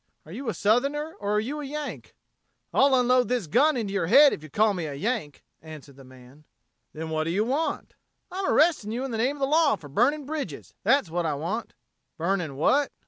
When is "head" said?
4.07-4.33